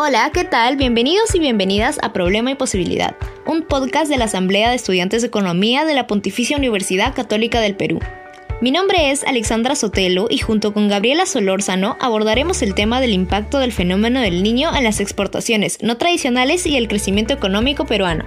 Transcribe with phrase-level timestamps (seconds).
[0.00, 0.76] Hola, ¿qué tal?
[0.76, 3.16] Bienvenidos y bienvenidas a Problema y Posibilidad,
[3.46, 7.74] un podcast de la Asamblea de Estudiantes de Economía de la Pontificia Universidad Católica del
[7.74, 7.98] Perú.
[8.60, 13.58] Mi nombre es Alexandra Sotelo y junto con Gabriela Solórzano abordaremos el tema del impacto
[13.58, 18.24] del fenómeno del niño en las exportaciones no tradicionales y el crecimiento económico peruano.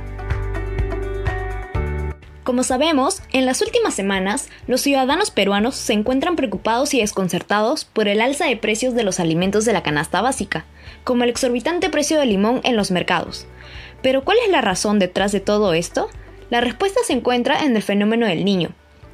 [2.43, 8.07] Como sabemos, en las últimas semanas, los ciudadanos peruanos se encuentran preocupados y desconcertados por
[8.07, 10.65] el alza de precios de los alimentos de la canasta básica,
[11.03, 13.45] como el exorbitante precio del limón en los mercados.
[14.01, 16.09] Pero ¿cuál es la razón detrás de todo esto?
[16.49, 18.71] La respuesta se encuentra en el fenómeno del niño.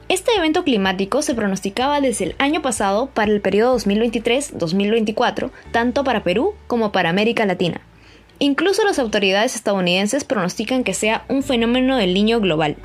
[0.08, 6.24] Este evento climático se pronosticaba desde el año pasado para el periodo 2023-2024, tanto para
[6.24, 7.82] Perú como para América Latina.
[8.40, 12.78] Incluso las autoridades estadounidenses pronostican que sea un fenómeno del niño global.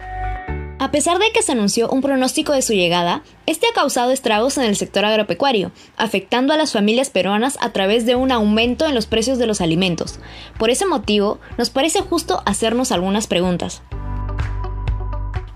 [0.82, 4.58] A pesar de que se anunció un pronóstico de su llegada, este ha causado estragos
[4.58, 8.96] en el sector agropecuario, afectando a las familias peruanas a través de un aumento en
[8.96, 10.18] los precios de los alimentos.
[10.58, 13.80] Por ese motivo, nos parece justo hacernos algunas preguntas.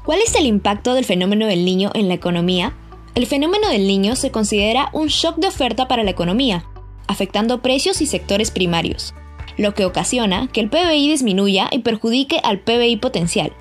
[0.05, 2.77] ¿Cuál es el impacto del fenómeno del niño en la economía?
[3.17, 6.67] El fenómeno del niño se considera un shock de oferta para la economía,
[7.09, 9.13] afectando precios y sectores primarios
[9.57, 13.53] lo que ocasiona que el PBI disminuya y perjudique al PBI potencial.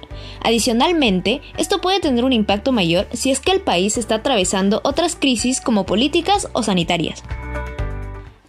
[0.42, 5.16] Adicionalmente, esto puede tener un impacto mayor si es que el país está atravesando otras
[5.16, 7.24] crisis como políticas o sanitarias.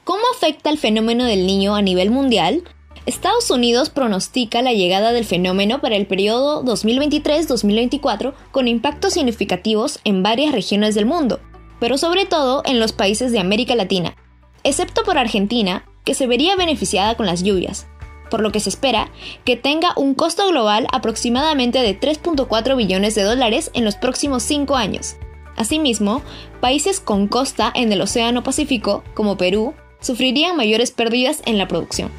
[0.04, 2.62] ¿Cómo afecta el fenómeno del niño a nivel mundial?
[3.06, 10.24] Estados Unidos pronostica la llegada del fenómeno para el periodo 2023-2024 con impactos significativos en
[10.24, 11.40] varias regiones del mundo,
[11.78, 14.16] pero sobre todo en los países de América Latina,
[14.64, 17.86] excepto por Argentina, que se vería beneficiada con las lluvias,
[18.30, 19.10] por lo que se espera
[19.44, 24.76] que tenga un costo global aproximadamente de 3.4 billones de dólares en los próximos 5
[24.76, 25.16] años.
[25.56, 26.22] Asimismo,
[26.60, 32.10] países con costa en el Océano Pacífico, como Perú, sufrirían mayores pérdidas en la producción.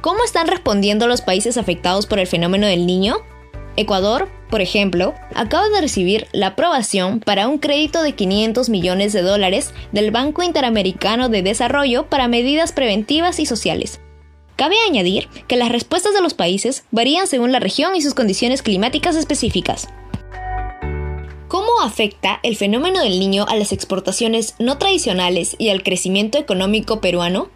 [0.00, 3.16] ¿Cómo están respondiendo los países afectados por el fenómeno del niño?
[3.76, 9.22] Ecuador, por ejemplo, acaba de recibir la aprobación para un crédito de 500 millones de
[9.22, 14.00] dólares del Banco Interamericano de Desarrollo para medidas preventivas y sociales.
[14.56, 18.62] Cabe añadir que las respuestas de los países varían según la región y sus condiciones
[18.62, 19.88] climáticas específicas.
[21.48, 27.00] ¿Cómo afecta el fenómeno del niño a las exportaciones no tradicionales y al crecimiento económico
[27.00, 27.48] peruano?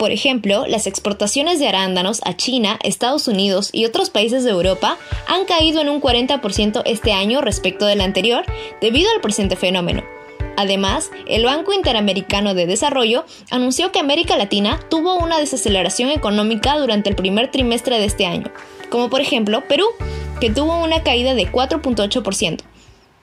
[0.00, 4.96] Por ejemplo, las exportaciones de arándanos a China, Estados Unidos y otros países de Europa
[5.28, 8.46] han caído en un 40% este año respecto del anterior
[8.80, 10.02] debido al presente fenómeno.
[10.56, 17.10] Además, el Banco Interamericano de Desarrollo anunció que América Latina tuvo una desaceleración económica durante
[17.10, 18.50] el primer trimestre de este año,
[18.88, 19.84] como por ejemplo Perú,
[20.40, 22.69] que tuvo una caída de 4.8%.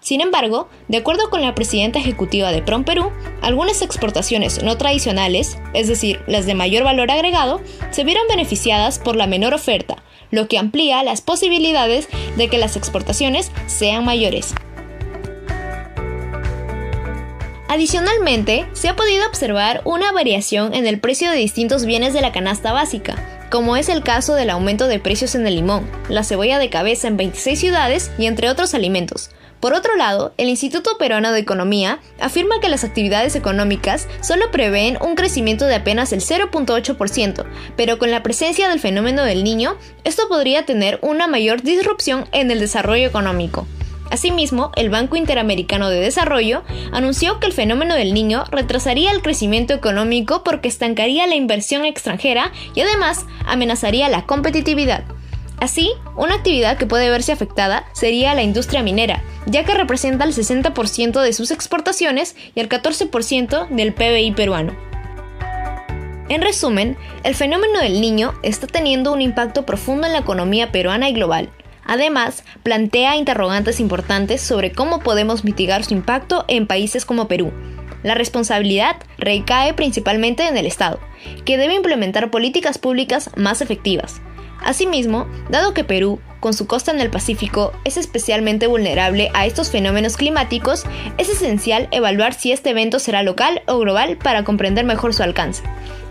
[0.07, 5.57] Sin embargo, de acuerdo con la presidenta ejecutiva de PROM Perú, algunas exportaciones no tradicionales,
[5.73, 7.59] es decir, las de mayor valor agregado,
[7.91, 10.01] se vieron beneficiadas por la menor oferta,
[10.31, 12.07] lo que amplía las posibilidades
[12.38, 14.53] de que las exportaciones sean mayores.
[17.67, 22.31] Adicionalmente, se ha podido observar una variación en el precio de distintos bienes de la
[22.31, 23.17] canasta básica,
[23.51, 27.09] como es el caso del aumento de precios en el limón, la cebolla de cabeza
[27.09, 32.00] en 26 ciudades y entre otros alimentos, por otro lado, el Instituto Peruano de Economía
[32.19, 37.45] afirma que las actividades económicas solo prevén un crecimiento de apenas el 0.8%,
[37.75, 42.51] pero con la presencia del fenómeno del niño, esto podría tener una mayor disrupción en
[42.51, 43.67] el desarrollo económico.
[44.12, 46.63] Asimismo, el Banco Interamericano de Desarrollo
[46.94, 52.51] anunció que el fenómeno del niño retrasaría el crecimiento económico porque estancaría la inversión extranjera
[52.73, 55.03] y además amenazaría la competitividad.
[55.59, 60.34] Así, una actividad que puede verse afectada sería la industria minera, ya que representa el
[60.34, 64.75] 60% de sus exportaciones y el 14% del PBI peruano.
[66.30, 71.09] En resumen, el fenómeno del niño está teniendo un impacto profundo en la economía peruana
[71.09, 71.50] y global.
[71.85, 77.53] Además, plantea interrogantes importantes sobre cómo podemos mitigar su impacto en países como Perú.
[78.03, 80.99] La responsabilidad recae principalmente en el Estado,
[81.46, 84.22] que debe implementar políticas públicas más efectivas,
[84.64, 89.69] Asimismo, dado que Perú, con su costa en el Pacífico, es especialmente vulnerable a estos
[89.69, 90.85] fenómenos climáticos,
[91.17, 95.63] es esencial evaluar si este evento será local o global para comprender mejor su alcance.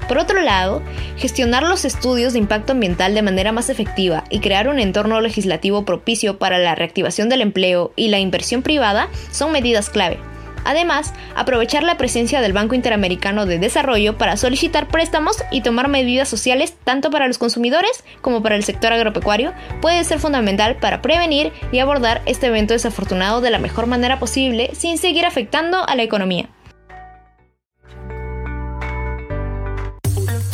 [0.08, 0.82] Por otro lado,
[1.16, 5.84] gestionar los estudios de impacto ambiental de manera más efectiva y crear un entorno legislativo
[5.84, 10.18] propicio para la reactivación del empleo y la inversión privada son medidas clave.
[10.66, 16.28] Además, aprovechar la presencia del Banco Interamericano de Desarrollo para solicitar préstamos y tomar medidas
[16.28, 21.52] sociales tanto para los consumidores como para el sector agropecuario puede ser fundamental para prevenir
[21.70, 26.02] y abordar este evento desafortunado de la mejor manera posible sin seguir afectando a la
[26.02, 26.48] economía.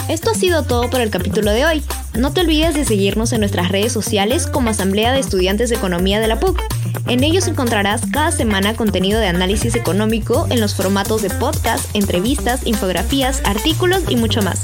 [0.08, 1.82] Esto ha sido todo por el capítulo de hoy.
[2.14, 6.20] No te olvides de seguirnos en nuestras redes sociales como Asamblea de Estudiantes de Economía
[6.20, 6.62] de la PUC.
[7.08, 12.66] En ellos encontrarás cada semana contenido de análisis económico en los formatos de podcast, entrevistas,
[12.66, 14.62] infografías, artículos y mucho más.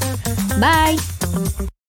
[0.59, 1.68] Bye.